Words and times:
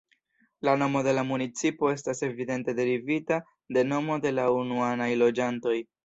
La 0.67 0.71
nomo 0.81 1.01
de 1.07 1.11
la 1.17 1.23
municipo 1.31 1.91
estas 1.97 2.21
evidente 2.27 2.73
derivita 2.79 3.37
de 3.77 3.83
nomo 3.91 4.17
de 4.23 4.31
la 4.39 4.47
unuaj 4.63 5.09
loĝantoj. 5.23 5.75